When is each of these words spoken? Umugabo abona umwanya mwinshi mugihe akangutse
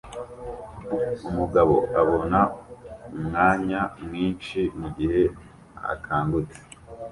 Umugabo 1.29 1.75
abona 2.01 2.39
umwanya 3.17 3.81
mwinshi 4.05 4.59
mugihe 4.79 5.21
akangutse 5.93 6.59